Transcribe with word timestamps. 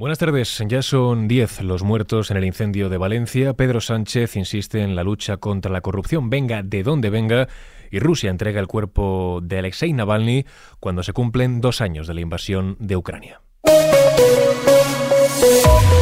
Buenas 0.00 0.16
tardes. 0.16 0.62
Ya 0.66 0.80
son 0.80 1.28
10 1.28 1.60
los 1.60 1.82
muertos 1.82 2.30
en 2.30 2.38
el 2.38 2.46
incendio 2.46 2.88
de 2.88 2.96
Valencia. 2.96 3.52
Pedro 3.52 3.82
Sánchez 3.82 4.34
insiste 4.36 4.80
en 4.80 4.96
la 4.96 5.04
lucha 5.04 5.36
contra 5.36 5.70
la 5.70 5.82
corrupción, 5.82 6.30
venga 6.30 6.62
de 6.62 6.82
donde 6.82 7.10
venga, 7.10 7.48
y 7.90 7.98
Rusia 7.98 8.30
entrega 8.30 8.60
el 8.60 8.66
cuerpo 8.66 9.40
de 9.42 9.58
Alexei 9.58 9.92
Navalny 9.92 10.46
cuando 10.78 11.02
se 11.02 11.12
cumplen 11.12 11.60
dos 11.60 11.82
años 11.82 12.06
de 12.06 12.14
la 12.14 12.22
invasión 12.22 12.78
de 12.78 12.96
Ucrania. 12.96 13.42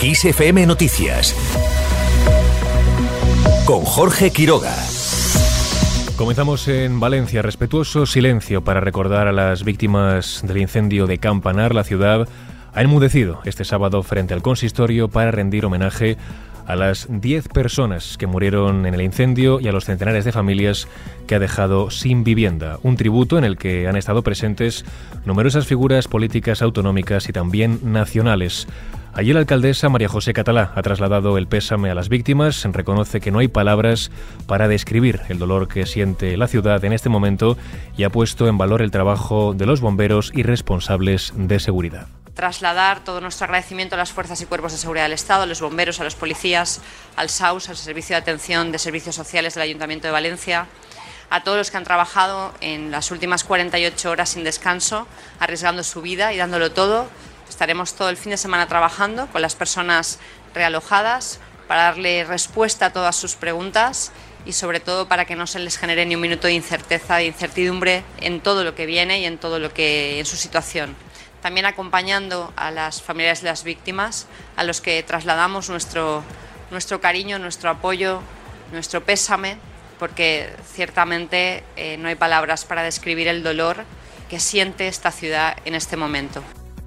XFM 0.00 0.64
Noticias 0.66 1.34
con 3.66 3.80
Jorge 3.80 4.30
Quiroga. 4.30 4.76
Comenzamos 6.16 6.68
en 6.68 7.00
Valencia. 7.00 7.42
Respetuoso 7.42 8.06
silencio 8.06 8.62
para 8.62 8.78
recordar 8.78 9.26
a 9.26 9.32
las 9.32 9.64
víctimas 9.64 10.44
del 10.46 10.58
incendio 10.58 11.08
de 11.08 11.18
Campanar, 11.18 11.74
la 11.74 11.82
ciudad 11.82 12.28
ha 12.79 12.82
enmudecido 12.82 13.40
este 13.45 13.64
sábado 13.64 14.04
frente 14.04 14.34
al 14.34 14.42
consistorio 14.42 15.08
para 15.08 15.32
rendir 15.32 15.66
homenaje 15.66 16.16
a 16.64 16.76
las 16.76 17.08
10 17.11 17.48
personas 17.48 18.16
que 18.16 18.29
murieron 18.29 18.86
en 18.86 18.94
el 18.94 19.03
incendio 19.03 19.58
y 19.58 19.66
a 19.66 19.72
los 19.72 19.86
centenares 19.86 20.25
de 20.25 20.30
familias 20.30 20.86
que 21.26 21.34
ha 21.34 21.40
dejado 21.40 21.90
sin 21.90 22.22
vivienda. 22.22 22.79
Un 22.84 22.96
tributo 22.96 23.36
en 23.36 23.43
el 23.43 23.56
que 23.56 23.89
han 23.89 23.96
estado 23.96 24.22
presentes 24.22 24.84
numerosas 25.26 25.67
figuras 25.67 26.06
políticas 26.06 26.62
autonómicas 26.62 27.29
y 27.29 27.32
también 27.32 27.80
nacionales. 27.82 28.68
Allí 29.12 29.32
la 29.32 29.40
alcaldesa 29.40 29.89
María 29.89 30.08
José 30.08 30.32
Catalá 30.32 30.70
ha 30.76 30.82
trasladado 30.82 31.36
el 31.36 31.48
pésame 31.48 31.90
a 31.90 31.96
las 31.96 32.08
víctimas, 32.08 32.64
reconoce 32.70 33.20
que 33.20 33.33
no 33.33 33.41
hay 33.41 33.48
palabras 33.48 34.12
para 34.47 34.69
describir 34.69 35.22
el 35.31 35.41
dolor 35.41 35.67
que 35.67 35.84
siente 35.84 36.36
la 36.36 36.47
ciudad 36.47 36.84
en 36.84 36.92
este 36.92 37.08
momento 37.08 37.58
y 37.97 38.05
ha 38.05 38.11
puesto 38.11 38.47
en 38.47 38.56
valor 38.56 38.83
el 38.83 38.92
trabajo 38.92 39.53
de 39.53 39.67
los 39.67 39.81
bomberos 39.81 40.31
y 40.33 40.45
responsables 40.45 41.33
de 41.34 41.58
seguridad 41.58 42.06
trasladar 42.38 43.02
todo 43.02 43.20
nuestro 43.20 43.47
agradecimiento 43.47 43.97
a 43.97 43.98
las 43.98 44.12
fuerzas 44.12 44.41
y 44.41 44.47
cuerpos 44.47 44.70
de 44.70 44.78
seguridad 44.78 45.06
del 45.06 45.12
Estado, 45.12 45.42
a 45.42 45.47
los 45.47 45.60
bomberos, 45.60 45.98
a 45.98 46.05
los 46.05 46.14
policías, 46.14 46.80
al 47.16 47.30
SAUS, 47.30 47.69
al 47.69 47.77
Servicio 47.77 48.14
de 48.14 48.22
Atención 48.22 48.70
de 48.70 48.78
Servicios 48.78 49.17
Sociales 49.17 49.55
del 49.55 49.64
Ayuntamiento 49.64 50.06
de 50.06 50.12
Valencia, 50.12 50.69
a 51.30 51.42
todos 51.42 51.58
los 51.58 51.72
que 51.72 51.78
han 51.78 51.83
trabajado 51.83 52.55
en 52.61 52.92
las 52.92 53.11
últimas 53.11 53.42
48 53.42 54.08
horas 54.08 54.28
sin 54.28 54.45
descanso, 54.45 55.08
arriesgando 55.41 55.83
su 55.83 56.00
vida 56.00 56.33
y 56.33 56.36
dándolo 56.36 56.70
todo. 56.70 57.08
Estaremos 57.48 57.95
todo 57.95 58.08
el 58.08 58.17
fin 58.17 58.30
de 58.30 58.36
semana 58.36 58.69
trabajando 58.69 59.27
con 59.33 59.42
las 59.42 59.56
personas 59.56 60.20
realojadas 60.55 61.41
para 61.67 61.83
darle 61.83 62.23
respuesta 62.23 62.86
a 62.86 62.92
todas 62.92 63.17
sus 63.17 63.34
preguntas 63.34 64.12
y 64.47 64.52
sobre 64.52 64.78
todo 64.78 65.08
para 65.08 65.25
que 65.25 65.34
no 65.34 65.48
se 65.48 65.58
les 65.58 65.77
genere 65.77 66.06
ni 66.06 66.14
un 66.14 66.20
minuto 66.20 66.47
de 66.47 66.52
incerteza, 66.52 67.17
de 67.17 67.27
incertidumbre 67.27 68.05
en 68.20 68.41
todo 68.41 68.62
lo 68.62 68.77
que 68.77 68.86
viene 68.86 69.19
y 69.19 69.25
en 69.25 69.39
todo 69.39 69.58
lo 69.58 69.75
que 69.75 70.20
en 70.20 70.25
su 70.25 70.36
situación 70.36 71.08
también 71.42 71.67
acompañando 71.67 72.53
a 72.56 72.70
las 72.70 73.03
familias 73.03 73.42
de 73.42 73.48
las 73.48 73.64
víctimas, 73.64 74.27
a 74.56 74.64
los 74.64 74.81
que 74.81 75.03
trasladamos 75.03 75.70
nuestro, 75.70 76.22
nuestro 76.70 77.00
cariño, 77.00 77.39
nuestro 77.39 77.70
apoyo, 77.70 78.20
nuestro 78.72 79.03
pésame, 79.03 79.56
porque 79.98 80.50
ciertamente 80.72 81.64
eh, 81.77 81.97
no 81.98 82.08
hay 82.08 82.14
palabras 82.14 82.64
para 82.64 82.83
describir 82.83 83.28
el 83.28 83.42
dolor 83.42 83.84
que 84.28 84.41
siente 84.41 84.89
esta 84.89 85.11
ciudad 85.11 85.56
en 85.64 85.75
este 85.75 85.97
momento. 85.97 86.42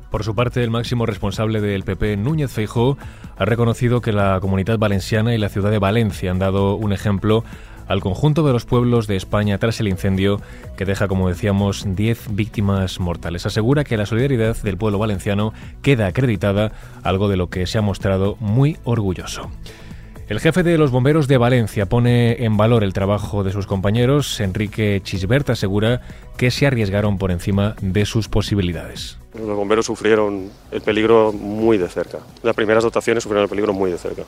Por 0.10 0.24
su 0.26 0.36
parte, 0.36 0.62
el 0.62 0.70
máximo 0.70 1.06
responsable 1.06 1.62
del 1.62 1.84
PP, 1.84 2.18
Núñez 2.18 2.52
Feijó, 2.52 2.98
ha 3.38 3.46
reconocido 3.46 4.02
que 4.02 4.12
la 4.12 4.40
comunidad 4.42 4.78
valenciana 4.78 5.34
y 5.34 5.38
la 5.38 5.48
ciudad 5.48 5.72
de 5.72 5.80
Valencia 5.80 6.32
han 6.32 6.40
dado 6.40 6.76
un 6.76 6.92
ejemplo 6.92 7.46
al 7.92 8.00
conjunto 8.02 8.46
de 8.48 8.54
los 8.54 8.66
pueblos 8.66 9.08
de 9.08 9.18
España 9.18 9.58
tras 9.58 9.80
el 9.80 9.88
incendio 9.88 10.42
que 10.78 10.86
deja, 10.86 11.08
como 11.08 11.28
decíamos, 11.28 11.86
10 11.88 12.34
víctimas 12.36 13.00
mortales. 13.00 13.46
Asegura 13.46 13.84
que 13.84 13.98
la 13.98 14.06
solidaridad 14.06 14.56
del 14.58 14.78
pueblo 14.78 14.98
valenciano 14.98 15.54
queda 15.82 16.08
acreditada, 16.08 16.72
algo 17.04 17.28
de 17.28 17.38
lo 17.38 17.50
que 17.50 17.68
se 17.68 17.78
ha 17.78 17.82
mostrado 17.82 18.38
muy 18.40 18.78
orgulloso. 18.86 19.52
El 20.30 20.40
jefe 20.40 20.64
de 20.64 20.78
los 20.78 20.92
bomberos 20.92 21.28
de 21.28 21.38
Valencia 21.38 21.88
pone 21.88 22.46
en 22.46 22.56
valor 22.56 22.86
el 22.86 22.94
trabajo 22.94 23.44
de 23.44 23.52
sus 23.52 23.68
compañeros. 23.68 24.40
Enrique 24.40 25.02
Chisbert 25.04 25.50
asegura 25.50 26.00
que 26.38 26.52
se 26.52 26.66
arriesgaron 26.66 27.18
por 27.18 27.32
encima 27.32 27.76
de 27.82 28.06
sus 28.06 28.30
posibilidades. 28.30 29.21
Los 29.34 29.56
bomberos 29.56 29.86
sufrieron 29.86 30.52
el 30.72 30.82
peligro 30.82 31.32
muy 31.32 31.78
de 31.78 31.88
cerca. 31.88 32.20
Las 32.44 32.54
primeras 32.54 32.84
dotaciones 32.84 33.24
sufrieron 33.24 33.44
el 33.44 33.50
peligro 33.50 33.72
muy 33.72 33.90
de 33.90 33.98
cerca. 33.98 34.24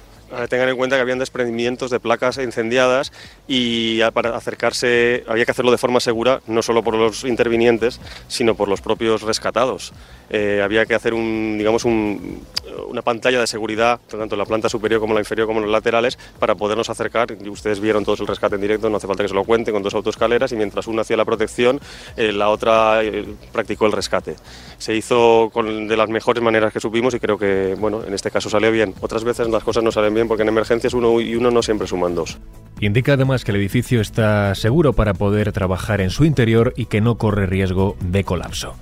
Tengan 0.49 0.69
en 0.69 0.77
cuenta 0.77 0.95
que 0.95 1.01
habían 1.01 1.19
desprendimientos 1.19 1.91
de 1.91 1.99
placas 1.99 2.37
incendiadas 2.37 3.11
y 3.47 4.01
para 4.13 4.35
acercarse 4.35 5.23
había 5.27 5.45
que 5.45 5.51
hacerlo 5.51 5.71
de 5.71 5.77
forma 5.77 5.99
segura, 5.99 6.41
no 6.47 6.63
solo 6.63 6.83
por 6.83 6.95
los 6.95 7.23
intervinientes, 7.23 7.99
sino 8.27 8.55
por 8.55 8.67
los 8.67 8.81
propios 8.81 9.21
rescatados. 9.21 9.93
Eh, 10.29 10.61
había 10.63 10.85
que 10.85 10.95
hacer 10.95 11.13
un, 11.13 11.55
digamos 11.57 11.85
una 11.85 13.01
pantalla 13.03 13.39
de 13.39 13.45
seguridad, 13.45 13.99
tanto 14.07 14.35
en 14.35 14.39
la 14.39 14.45
planta 14.45 14.69
superior 14.69 14.99
como 14.99 15.11
en 15.11 15.15
la 15.15 15.21
inferior 15.21 15.45
como 15.47 15.59
en 15.59 15.65
los 15.65 15.71
laterales, 15.71 16.17
para 16.39 16.55
podernos 16.55 16.89
acercar. 16.89 17.35
Y 17.43 17.49
ustedes 17.49 17.79
vieron 17.79 18.05
todos 18.05 18.21
el 18.21 18.27
rescate 18.27 18.55
en 18.55 18.61
directo, 18.61 18.89
no 18.89 18.97
hace 18.97 19.07
falta 19.07 19.23
que 19.23 19.29
se 19.29 19.35
lo 19.35 19.43
cuente, 19.43 19.71
con 19.71 19.83
dos 19.83 19.93
autoescaleras 19.93 20.51
y 20.51 20.55
mientras 20.55 20.87
uno 20.87 21.01
hacía 21.01 21.17
la 21.17 21.25
protección, 21.25 21.79
eh, 22.17 22.31
la 22.31 22.49
otra 22.49 23.03
eh, 23.03 23.27
practicó 23.51 23.85
el 23.85 23.91
rescate. 23.91 24.35
Se 24.77 24.92
hizo 24.95 25.49
con, 25.51 25.87
de 25.87 25.97
las 25.97 26.09
mejores 26.09 26.43
maneras 26.43 26.73
que 26.73 26.79
supimos 26.79 27.13
y 27.13 27.19
creo 27.19 27.37
que, 27.37 27.75
bueno, 27.79 28.03
en 28.05 28.13
este 28.13 28.31
caso 28.31 28.49
salió 28.49 28.71
bien. 28.71 28.93
Otras 29.01 29.23
veces 29.23 29.47
las 29.49 29.63
cosas 29.63 29.83
no 29.83 29.91
salen 29.91 30.13
bien 30.13 30.27
porque 30.27 30.43
en 30.43 30.49
emergencias 30.49 30.93
uno 30.93 31.19
y 31.19 31.35
uno 31.35 31.51
no 31.51 31.61
siempre 31.61 31.87
suman 31.87 32.15
dos. 32.15 32.37
Indica 32.79 33.13
además 33.13 33.43
que 33.43 33.51
el 33.51 33.57
edificio 33.57 34.01
está 34.01 34.55
seguro 34.55 34.93
para 34.93 35.13
poder 35.13 35.51
trabajar 35.51 36.01
en 36.01 36.09
su 36.09 36.25
interior 36.25 36.73
y 36.75 36.85
que 36.85 37.01
no 37.01 37.17
corre 37.17 37.45
riesgo 37.45 37.95
de 38.01 38.23
colapso. 38.23 38.75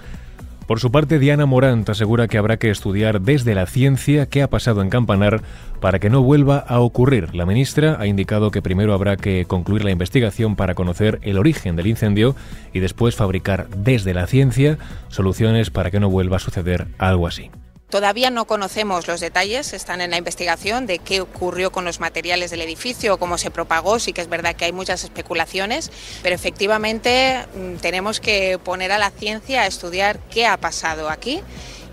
Por 0.72 0.80
su 0.80 0.90
parte, 0.90 1.20
Diana 1.20 1.46
Morant 1.46 1.90
asegura 1.90 2.30
que 2.30 2.38
habrá 2.38 2.56
que 2.56 2.70
estudiar 2.70 3.20
desde 3.20 3.56
la 3.56 3.66
ciencia 3.66 4.28
qué 4.28 4.42
ha 4.42 4.50
pasado 4.50 4.82
en 4.82 4.90
Campanar 4.90 5.42
para 5.82 6.00
que 6.00 6.10
no 6.10 6.24
vuelva 6.24 6.60
a 6.60 6.80
ocurrir. 6.80 7.36
La 7.36 7.46
ministra 7.46 7.98
ha 8.00 8.08
indicado 8.08 8.52
que 8.52 8.62
primero 8.62 8.94
habrá 8.94 9.18
que 9.18 9.44
concluir 9.44 9.84
la 9.84 9.92
investigación 9.92 10.56
para 10.56 10.74
conocer 10.74 11.20
el 11.24 11.38
origen 11.38 11.76
del 11.76 11.88
incendio 11.88 12.38
y 12.72 12.80
después 12.80 13.18
fabricar 13.18 13.68
desde 13.76 14.14
la 14.14 14.28
ciencia 14.28 14.78
soluciones 15.10 15.72
para 15.72 15.92
que 15.92 16.00
no 16.00 16.10
vuelva 16.10 16.38
a 16.38 16.40
suceder 16.40 16.88
algo 16.98 17.28
así. 17.28 17.52
Todavía 17.92 18.30
no 18.30 18.46
conocemos 18.46 19.10
los 19.10 19.20
detalles, 19.20 19.74
están 19.74 20.00
en 20.00 20.12
la 20.12 20.18
investigación 20.18 20.88
de 20.88 21.00
qué 21.00 21.20
ocurrió 21.20 21.74
con 21.74 21.84
los 21.84 22.00
materiales 22.00 22.50
del 22.50 22.62
edificio, 22.62 23.20
cómo 23.20 23.38
se 23.38 23.52
propagó. 23.52 24.00
Sí 24.00 24.14
que 24.14 24.22
es 24.22 24.30
verdad 24.30 24.56
que 24.56 24.64
hay 24.64 24.72
muchas 24.72 25.04
especulaciones, 25.04 25.92
pero 26.24 26.34
efectivamente 26.34 27.46
mm, 27.54 27.76
tenemos 27.82 28.22
que 28.22 28.58
poner 28.64 28.94
a 28.94 28.98
la 28.98 29.12
ciencia 29.12 29.64
a 29.64 29.68
estudiar 29.68 30.20
qué 30.30 30.46
ha 30.46 30.56
pasado 30.56 31.10
aquí 31.10 31.44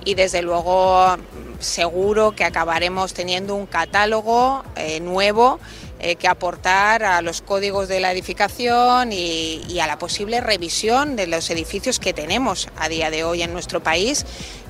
y 0.05 0.15
desde 0.15 0.41
luego 0.41 1.17
seguro 1.59 2.31
que 2.31 2.45
acabaremos 2.45 3.13
teniendo 3.13 3.57
un 3.57 3.67
catálogo 3.67 4.63
eh, 4.77 5.01
nuevo 5.01 5.59
eh, 6.01 6.17
que 6.17 6.29
aportar 6.29 7.03
a 7.03 7.23
los 7.23 7.43
códigos 7.43 7.89
de 7.89 8.01
la 8.01 8.13
edificación 8.13 9.13
y, 9.13 9.79
a 9.81 9.87
la 9.87 9.99
posible 9.99 10.41
revisión 10.41 11.17
de 11.17 11.27
los 11.27 11.51
edificios 11.51 11.99
que 11.99 12.13
tenemos 12.13 12.69
a 12.77 12.89
día 12.89 13.11
de 13.11 13.25
hoy 13.25 13.43
en 13.43 13.53
nuestro 13.53 13.83
país 13.83 14.25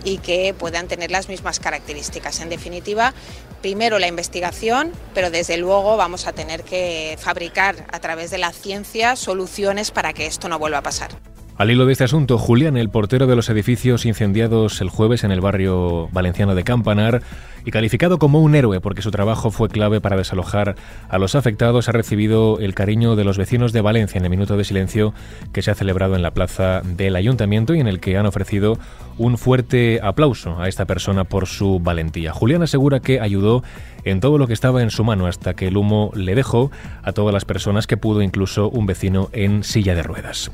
y 0.05 0.19
que 0.19 0.55
puedan 0.55 0.89
tener 0.89 1.11
las 1.11 1.29
mismas 1.29 1.61
características. 1.61 2.41
En 2.41 2.49
definitiva, 2.49 3.15
primero 3.63 3.99
la 3.99 4.07
investigación, 4.07 4.93
pero 5.15 5.31
desde 5.31 5.57
luego 5.57 5.97
vamos 5.97 6.27
a 6.27 6.33
tener 6.33 6.63
que 6.63 7.17
fabricar 7.21 7.87
a 7.93 8.01
través 8.01 8.31
de 8.31 8.39
la 8.39 8.53
ciencia 8.53 9.17
soluciones 9.17 9.91
para 9.91 10.13
que 10.13 10.27
esto 10.27 10.49
no 10.49 10.59
vuelva 10.59 10.79
a 10.79 10.83
pasar. 10.83 11.11
Al 11.59 11.73
hilo 11.73 11.87
de 11.87 11.93
este 11.93 12.05
asunto, 12.05 12.39
Julián, 12.39 12.77
el 12.77 12.89
portero 12.89 13.27
de 13.27 13.35
los 13.35 13.51
edificios 13.51 14.07
incendiados 14.07 14.81
el 14.81 14.91
jueves 14.91 15.25
en 15.25 15.33
el 15.33 15.41
barrio 15.41 16.09
valenciano 16.13 16.55
de 16.55 16.63
Campanar, 16.63 17.21
y 17.65 17.73
calificado 17.73 18.21
como 18.21 18.41
un 18.41 18.55
héroe 18.55 18.81
porque 18.81 19.03
su 19.03 19.11
trabajo 19.11 19.51
fue 19.51 19.69
clave 19.69 20.01
para 20.01 20.17
desalojar 20.17 20.77
a 21.09 21.19
los 21.19 21.35
afectados, 21.35 21.89
ha 21.89 21.93
recibido 21.93 22.61
el 22.61 22.75
cariño 22.75 23.17
de 23.17 23.25
los 23.25 23.39
vecinos 23.39 23.73
de 23.73 23.81
Valencia 23.81 24.21
en 24.21 24.25
el 24.25 24.31
minuto 24.31 24.57
de 24.57 24.63
silencio 24.63 25.15
que 25.53 25.61
se 25.61 25.73
ha 25.73 25.75
celebrado 25.75 26.15
en 26.15 26.23
la 26.23 26.31
plaza 26.31 26.81
del 26.85 27.17
ayuntamiento 27.17 27.75
y 27.75 27.81
en 27.81 27.89
el 27.89 27.99
que 27.99 28.17
han 28.17 28.27
ofrecido 28.27 28.79
un 29.17 29.37
fuerte 29.37 29.99
aplauso 30.01 30.61
a 30.61 30.69
esta 30.69 30.85
persona 30.85 31.25
por 31.25 31.49
su 31.49 31.81
valentía. 31.81 32.33
Julián 32.33 32.63
asegura 32.63 33.01
que 33.01 33.21
ayudó 33.21 33.65
en 34.05 34.21
todo 34.21 34.39
lo 34.39 34.47
que 34.47 34.53
estaba 34.53 34.81
en 34.81 34.91
su 34.91 35.03
mano 35.03 35.27
hasta 35.27 35.55
que 35.55 35.67
el 35.67 35.77
humo 35.77 36.13
le 36.15 36.37
dejó 36.37 36.71
a 37.03 37.11
todas 37.11 37.35
las 37.35 37.45
personas 37.45 37.89
que 37.89 37.97
pudo, 37.97 38.23
incluso 38.23 38.71
un 38.71 38.87
vecino 38.87 39.29
en 39.33 39.65
silla 39.65 39.97
de 39.97 40.05
ruedas. 40.05 40.53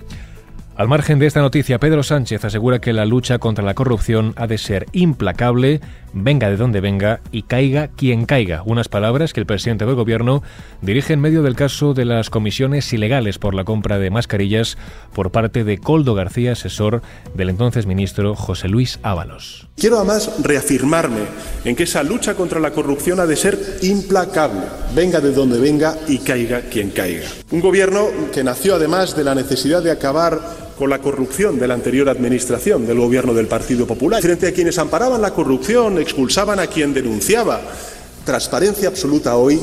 Al 0.77 0.89
margen 0.89 1.21
de 1.21 1.27
esta 1.27 1.41
noticia, 1.41 1.79
Pedro 1.79 2.03
Sánchez 2.03 2.45
asegura 2.45 2.81
que 2.81 2.93
la 2.93 3.05
lucha 3.05 3.39
contra 3.39 3.65
la 3.65 3.75
corrupción 3.75 4.35
ha 4.37 4.49
de 4.49 4.59
ser 4.59 4.87
implacable, 4.91 5.81
venga 6.13 6.51
de 6.51 6.57
donde 6.57 6.81
venga 6.81 7.21
y 7.31 7.43
caiga 7.43 7.91
quien 7.97 8.27
caiga. 8.27 8.63
Unas 8.65 8.89
palabras 8.89 9.33
que 9.33 9.39
el 9.39 9.47
presidente 9.47 9.87
del 9.87 9.95
gobierno 9.95 10.43
dirige 10.83 11.13
en 11.13 11.21
medio 11.21 11.45
del 11.45 11.55
caso 11.55 11.95
de 11.95 12.05
las 12.05 12.29
comisiones 12.29 12.93
ilegales 12.93 13.39
por 13.39 13.55
la 13.55 13.63
compra 13.63 14.01
de 14.01 14.11
mascarillas 14.11 14.77
por 15.15 15.31
parte 15.31 15.63
de 15.63 15.79
Coldo 15.79 16.15
García, 16.15 16.53
asesor 16.53 17.03
del 17.35 17.51
entonces 17.51 17.87
ministro 17.87 18.35
José 18.35 18.67
Luis 18.67 18.99
Ábalos. 19.05 19.69
Quiero 19.77 19.99
además 19.99 20.43
reafirmarme 20.43 21.21
en 21.65 21.77
que 21.77 21.85
esa 21.85 22.03
lucha 22.03 22.35
contra 22.35 22.59
la 22.59 22.73
corrupción 22.73 23.21
ha 23.21 23.27
de 23.27 23.37
ser 23.37 23.57
implacable, 23.83 24.63
venga 24.93 25.21
de 25.21 25.31
donde 25.31 25.61
venga 25.61 25.97
y 26.09 26.19
caiga 26.19 26.63
quien 26.63 26.91
caiga. 26.91 27.29
Un 27.53 27.61
gobierno 27.61 28.09
que 28.33 28.43
nació 28.43 28.75
además 28.75 29.15
de 29.15 29.23
la 29.23 29.37
necesidad 29.37 29.81
de 29.81 29.93
acabar 29.93 30.64
con 30.79 30.91
la 30.91 30.99
corrupción 30.99 31.59
de 31.59 31.69
la 31.69 31.75
anterior 31.75 32.09
administración 32.09 32.87
del 32.87 32.99
gobierno 32.99 33.35
del 33.35 33.47
Partido 33.47 33.87
Popular. 33.87 34.23
Frente 34.23 34.49
a 34.49 34.53
quienes 34.53 34.79
amparaban 34.79 35.23
la 35.23 35.33
corrupción, 35.33 35.99
expulsaban 35.99 36.59
a 36.59 36.67
quien 36.67 36.93
denunciaba. 36.93 37.61
Transparencia 38.25 38.89
absoluta 38.89 39.37
hoy 39.37 39.61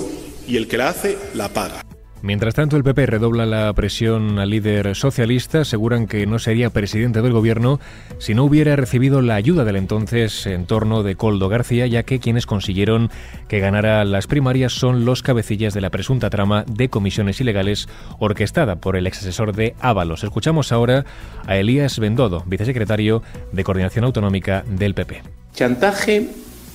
y 0.47 0.57
el 0.57 0.67
que 0.67 0.77
la 0.77 0.89
hace 0.89 1.17
la 1.33 1.49
paga. 1.49 1.90
Mientras 2.23 2.53
tanto, 2.53 2.77
el 2.77 2.83
PP 2.83 3.07
redobla 3.07 3.47
la 3.47 3.73
presión 3.73 4.37
al 4.37 4.51
líder 4.51 4.95
socialista. 4.95 5.61
Aseguran 5.61 6.05
que 6.05 6.27
no 6.27 6.37
sería 6.37 6.69
presidente 6.69 7.21
del 7.23 7.33
gobierno 7.33 7.79
si 8.19 8.35
no 8.35 8.43
hubiera 8.43 8.75
recibido 8.75 9.21
la 9.21 9.35
ayuda 9.35 9.65
del 9.65 9.75
entonces 9.75 10.45
entorno 10.45 11.01
de 11.01 11.15
Coldo 11.15 11.49
García, 11.49 11.87
ya 11.87 12.03
que 12.03 12.19
quienes 12.19 12.45
consiguieron 12.45 13.09
que 13.47 13.59
ganara 13.59 14.05
las 14.05 14.27
primarias 14.27 14.73
son 14.73 15.03
los 15.03 15.23
cabecillas 15.23 15.73
de 15.73 15.81
la 15.81 15.89
presunta 15.89 16.29
trama 16.29 16.63
de 16.67 16.89
comisiones 16.89 17.41
ilegales 17.41 17.89
orquestada 18.19 18.75
por 18.75 18.95
el 18.95 19.07
exasesor 19.07 19.55
de 19.55 19.73
Ábalos. 19.79 20.23
Escuchamos 20.23 20.71
ahora 20.71 21.05
a 21.47 21.57
Elías 21.57 21.97
Bendodo, 21.97 22.43
vicesecretario 22.45 23.23
de 23.51 23.63
Coordinación 23.63 24.05
Autonómica 24.05 24.63
del 24.67 24.93
PP. 24.93 25.23
Chantaje 25.55 26.29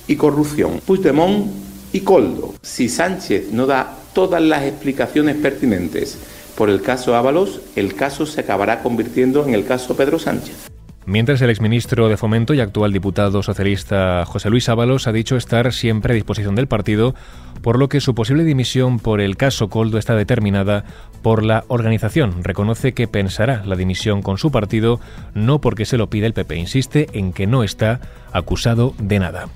y 0.07 0.15
corrupción. 0.17 0.81
Puigdemont 0.85 1.66
y 1.93 2.01
Coldo. 2.01 2.53
Si 2.61 2.89
Sánchez 2.89 3.51
no 3.51 3.65
da 3.65 3.97
todas 4.13 4.41
las 4.41 4.63
explicaciones 4.63 5.35
pertinentes 5.37 6.17
por 6.57 6.71
el 6.71 6.81
caso 6.81 7.15
Ábalos, 7.15 7.61
el 7.75 7.93
caso 7.93 8.25
se 8.25 8.41
acabará 8.41 8.81
convirtiendo 8.81 9.45
en 9.45 9.53
el 9.53 9.65
caso 9.65 9.95
Pedro 9.95 10.17
Sánchez. 10.17 10.69
Mientras 11.05 11.41
el 11.41 11.49
exministro 11.49 12.09
de 12.09 12.17
Fomento 12.17 12.53
y 12.53 12.59
actual 12.59 12.91
diputado 12.91 13.41
socialista 13.41 14.25
José 14.25 14.49
Luis 14.49 14.67
Ábalos 14.67 15.07
ha 15.07 15.13
dicho 15.13 15.37
estar 15.37 15.71
siempre 15.71 16.11
a 16.11 16.15
disposición 16.15 16.55
del 16.55 16.67
partido, 16.67 17.15
por 17.61 17.79
lo 17.79 17.87
que 17.87 18.01
su 18.01 18.13
posible 18.13 18.43
dimisión 18.43 18.99
por 18.99 19.21
el 19.21 19.37
caso 19.37 19.69
Coldo 19.69 19.99
está 19.99 20.15
determinada 20.15 20.83
por 21.21 21.43
la 21.43 21.63
organización. 21.69 22.43
Reconoce 22.43 22.93
que 22.93 23.07
pensará 23.07 23.63
la 23.65 23.77
dimisión 23.77 24.21
con 24.21 24.37
su 24.37 24.51
partido, 24.51 24.99
no 25.33 25.61
porque 25.61 25.85
se 25.85 25.97
lo 25.97 26.09
pida 26.09 26.25
el 26.25 26.33
PP. 26.33 26.57
Insiste 26.57 27.07
en 27.13 27.31
que 27.31 27.47
no 27.47 27.63
está 27.63 28.01
acusado 28.33 28.93
de 28.99 29.19
nada. 29.19 29.47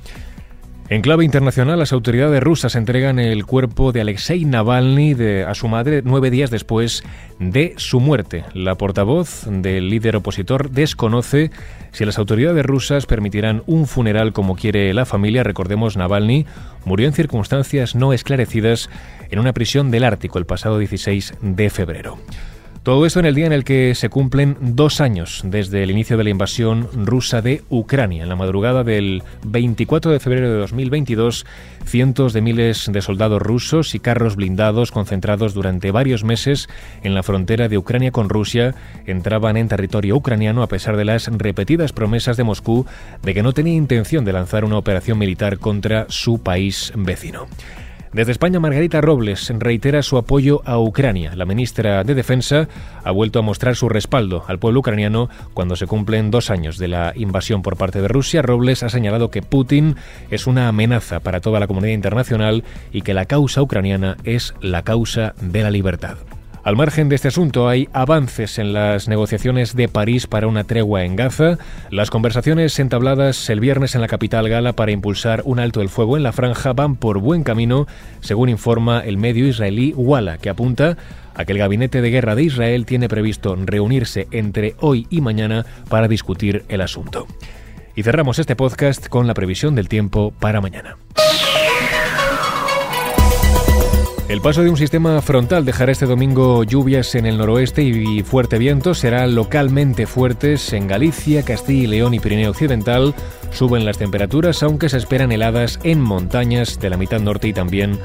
En 0.92 1.02
clave 1.02 1.24
internacional, 1.24 1.80
las 1.80 1.94
autoridades 1.94 2.44
rusas 2.44 2.76
entregan 2.76 3.18
el 3.18 3.46
cuerpo 3.46 3.94
de 3.94 4.02
Alexei 4.02 4.44
Navalny 4.44 5.16
a 5.48 5.56
su 5.56 5.70
madre 5.70 6.02
nueve 6.04 6.30
días 6.30 6.52
después 6.52 7.02
de 7.40 7.76
su 7.78 8.02
muerte. 8.02 8.44
La 8.54 8.76
portavoz 8.76 9.46
del 9.50 9.90
líder 9.90 10.18
opositor 10.18 10.70
desconoce 10.70 11.50
si 11.94 12.04
las 12.04 12.18
autoridades 12.18 12.66
rusas 12.66 13.06
permitirán 13.06 13.64
un 13.68 13.88
funeral 13.88 14.34
como 14.34 14.58
quiere 14.58 14.94
la 14.94 15.06
familia. 15.06 15.46
Recordemos, 15.46 15.96
Navalny 15.96 16.46
murió 16.84 17.08
en 17.08 17.14
circunstancias 17.14 17.96
no 17.96 18.12
esclarecidas 18.12 18.90
en 19.30 19.40
una 19.40 19.54
prisión 19.54 19.92
del 19.92 20.04
Ártico 20.04 20.40
el 20.40 20.46
pasado 20.46 20.78
16 20.78 21.36
de 21.40 21.70
febrero. 21.70 22.18
Todo 22.84 23.06
esto 23.06 23.20
en 23.20 23.28
el 23.28 23.36
día 23.36 23.46
en 23.46 23.54
el 23.54 23.64
que 23.64 23.94
se 23.94 24.10
cumplen 24.10 24.58
dos 24.60 25.02
años 25.02 25.44
desde 25.46 25.84
el 25.84 25.92
inicio 25.92 26.18
de 26.18 26.24
la 26.24 26.32
invasión 26.32 26.90
rusa 27.06 27.44
de 27.44 27.62
Ucrania. 27.70 28.24
En 28.24 28.30
la 28.30 28.36
madrugada 28.36 28.84
del 28.84 29.22
24 29.46 30.10
de 30.10 30.20
febrero 30.20 30.52
de 30.52 30.58
2022, 30.58 31.46
cientos 31.86 32.34
de 32.34 32.42
miles 32.42 32.90
de 32.92 33.02
soldados 33.04 33.40
rusos 33.40 33.94
y 33.94 34.00
carros 34.00 34.36
blindados 34.36 34.92
concentrados 34.92 35.54
durante 35.54 35.92
varios 35.92 36.24
meses 36.24 36.70
en 37.04 37.14
la 37.14 37.22
frontera 37.22 37.70
de 37.70 37.78
Ucrania 37.78 38.10
con 38.10 38.30
Rusia 38.30 38.74
entraban 39.06 39.58
en 39.58 39.68
territorio 39.68 40.16
ucraniano 40.16 40.64
a 40.64 40.68
pesar 40.68 40.98
de 40.98 41.06
las 41.06 41.28
repetidas 41.28 41.94
promesas 41.94 42.36
de 42.36 42.46
Moscú 42.46 42.88
de 43.22 43.36
que 43.36 43.44
no 43.44 43.54
tenía 43.54 43.76
intención 43.76 44.26
de 44.26 44.34
lanzar 44.34 44.66
una 44.66 44.80
operación 44.80 45.20
militar 45.20 45.60
contra 45.60 46.08
su 46.10 46.42
país 46.42 46.92
vecino. 46.96 47.46
Desde 48.14 48.34
España, 48.34 48.60
Margarita 48.60 49.00
Robles 49.00 49.54
reitera 49.58 50.04
su 50.04 50.18
apoyo 50.18 50.62
a 50.66 50.78
Ucrania. 50.78 51.34
La 51.34 51.46
ministra 51.46 52.04
de 52.04 52.14
Defensa 52.14 52.68
ha 53.06 53.12
vuelto 53.12 53.40
a 53.40 53.42
mostrar 53.42 53.78
su 53.78 53.88
respaldo 53.88 54.44
al 54.48 54.60
pueblo 54.60 54.82
ucraniano 54.82 55.30
cuando 55.54 55.78
se 55.78 55.88
cumplen 55.88 56.30
dos 56.30 56.50
años 56.50 56.78
de 56.78 56.90
la 56.90 57.14
invasión 57.16 57.62
por 57.62 57.78
parte 57.78 58.02
de 58.02 58.10
Rusia. 58.10 58.42
Robles 58.42 58.84
ha 58.84 58.90
señalado 58.90 59.32
que 59.32 59.42
Putin 59.42 59.96
es 60.30 60.46
una 60.46 60.68
amenaza 60.68 61.22
para 61.22 61.40
toda 61.40 61.62
la 61.62 61.68
comunidad 61.68 61.94
internacional 61.94 62.66
y 62.92 63.02
que 63.02 63.14
la 63.14 63.26
causa 63.28 63.62
ucraniana 63.62 64.18
es 64.26 64.56
la 64.60 64.82
causa 64.82 65.34
de 65.40 65.64
la 65.64 65.72
libertad. 65.72 66.18
Al 66.64 66.76
margen 66.76 67.10
de 67.10 67.16
este 67.16 67.28
asunto, 67.28 67.68
hay 67.68 67.90
avances 67.92 68.60
en 68.60 68.72
las 68.72 69.08
negociaciones 69.08 69.76
de 69.76 69.88
París 69.88 70.28
para 70.28 70.46
una 70.46 70.64
tregua 70.64 71.04
en 71.04 71.16
Gaza, 71.16 71.58
las 71.90 72.12
conversaciones 72.12 72.78
entabladas 72.78 73.50
el 73.50 73.60
viernes 73.60 73.96
en 73.96 74.02
la 74.02 74.08
capital 74.08 74.48
gala 74.48 74.74
para 74.74 74.92
impulsar 74.92 75.42
un 75.46 75.60
alto 75.60 75.82
el 75.82 75.90
fuego 75.90 76.18
en 76.18 76.24
la 76.24 76.34
franja 76.34 76.74
van 76.74 76.98
por 76.98 77.18
buen 77.18 77.44
camino, 77.44 77.88
según 78.20 78.50
informa 78.50 79.00
el 79.00 79.18
medio 79.18 79.48
israelí 79.48 79.94
Walla, 79.98 80.38
que 80.38 80.50
apunta 80.50 80.98
a 81.34 81.46
que 81.46 81.54
el 81.54 81.58
gabinete 81.58 82.00
de 82.00 82.12
guerra 82.12 82.36
de 82.36 82.44
Israel 82.44 82.86
tiene 82.86 83.10
previsto 83.10 83.56
reunirse 83.56 84.28
entre 84.30 84.76
hoy 84.82 85.08
y 85.10 85.22
mañana 85.22 85.66
para 85.90 86.08
discutir 86.08 86.64
el 86.70 86.82
asunto. 86.82 87.26
Y 87.96 88.04
cerramos 88.04 88.38
este 88.38 88.56
podcast 88.56 89.08
con 89.08 89.26
la 89.26 89.34
previsión 89.34 89.74
del 89.74 89.90
tiempo 89.90 90.32
para 90.40 90.62
mañana. 90.62 90.96
El 94.32 94.40
paso 94.40 94.64
de 94.64 94.70
un 94.70 94.78
sistema 94.78 95.22
frontal 95.22 95.66
dejará 95.66 95.92
este 95.92 96.06
domingo 96.06 96.64
lluvias 96.64 97.16
en 97.16 97.26
el 97.26 97.38
noroeste 97.38 97.84
y 97.84 98.24
fuerte 98.24 98.58
viento. 98.58 98.94
Serán 98.94 99.36
localmente 99.36 100.08
fuertes 100.08 100.72
en 100.72 100.88
Galicia, 100.88 101.44
Castilla 101.44 101.84
y 101.84 101.88
León 101.88 102.14
y 102.14 102.22
Pirineo 102.22 102.52
Occidental. 102.52 103.14
Suben 103.52 103.84
las 103.84 103.98
temperaturas, 103.98 104.64
aunque 104.64 104.88
se 104.88 105.00
esperan 105.00 105.34
heladas 105.34 105.82
en 105.84 106.00
montañas 106.00 106.80
de 106.80 106.90
la 106.90 106.96
mitad 106.96 107.20
norte 107.20 107.50
y 107.50 107.54
también 107.54 108.00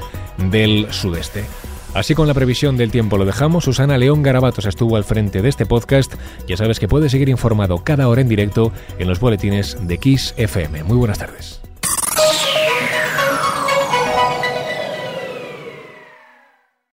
del 0.51 0.91
sudeste. 0.91 1.45
Así 1.93 2.13
con 2.13 2.27
la 2.27 2.33
previsión 2.33 2.75
del 2.75 2.91
tiempo 2.91 3.17
lo 3.17 3.23
dejamos. 3.23 3.63
Susana 3.63 3.97
León 3.97 4.21
Garabatos 4.21 4.65
estuvo 4.65 4.97
al 4.97 5.05
frente 5.05 5.41
de 5.41 5.47
este 5.47 5.65
podcast. 5.65 6.13
Ya 6.45 6.57
sabes 6.57 6.81
que 6.81 6.89
puedes 6.89 7.13
seguir 7.13 7.29
informado 7.29 7.85
cada 7.85 8.09
hora 8.09 8.19
en 8.19 8.27
directo 8.27 8.73
en 8.99 9.07
los 9.07 9.21
boletines 9.21 9.77
de 9.87 9.97
Kiss 9.97 10.33
FM. 10.35 10.83
Muy 10.83 10.97
buenas 10.97 11.19
tardes. 11.19 11.61